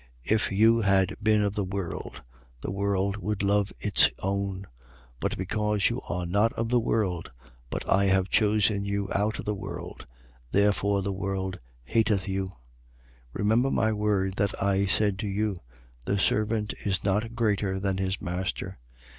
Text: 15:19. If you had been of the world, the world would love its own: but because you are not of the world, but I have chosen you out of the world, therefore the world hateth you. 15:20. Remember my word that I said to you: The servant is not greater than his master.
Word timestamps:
15:19. 0.25 0.31
If 0.33 0.51
you 0.51 0.81
had 0.81 1.15
been 1.21 1.41
of 1.43 1.53
the 1.53 1.63
world, 1.63 2.23
the 2.61 2.71
world 2.71 3.17
would 3.17 3.43
love 3.43 3.71
its 3.79 4.09
own: 4.23 4.65
but 5.19 5.37
because 5.37 5.91
you 5.91 6.01
are 6.09 6.25
not 6.25 6.51
of 6.53 6.69
the 6.69 6.79
world, 6.79 7.29
but 7.69 7.87
I 7.87 8.05
have 8.05 8.27
chosen 8.27 8.83
you 8.83 9.09
out 9.13 9.37
of 9.37 9.45
the 9.45 9.53
world, 9.53 10.07
therefore 10.53 11.03
the 11.03 11.13
world 11.13 11.59
hateth 11.83 12.27
you. 12.27 12.45
15:20. 12.47 12.53
Remember 13.33 13.69
my 13.69 13.93
word 13.93 14.37
that 14.37 14.59
I 14.59 14.87
said 14.87 15.19
to 15.19 15.27
you: 15.27 15.57
The 16.07 16.17
servant 16.17 16.73
is 16.83 17.03
not 17.03 17.35
greater 17.35 17.79
than 17.79 17.99
his 17.99 18.19
master. 18.19 18.79